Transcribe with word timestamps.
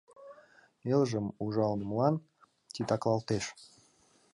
Элжым 0.93 1.25
ужалымылан 1.43 2.15
титаклалтеш. 2.73 3.45